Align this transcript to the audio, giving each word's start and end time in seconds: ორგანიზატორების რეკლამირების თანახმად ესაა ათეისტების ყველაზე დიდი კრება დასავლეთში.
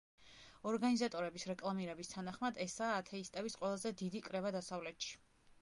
ორგანიზატორების 0.69 1.45
რეკლამირების 1.51 2.11
თანახმად 2.15 2.59
ესაა 2.67 2.97
ათეისტების 3.03 3.61
ყველაზე 3.63 3.93
დიდი 4.03 4.27
კრება 4.31 4.57
დასავლეთში. 4.61 5.17